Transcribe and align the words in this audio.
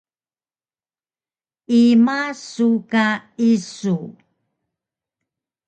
Ima 1.83 2.19
su 2.49 2.69
ka 2.91 3.05
isu? 3.51 3.97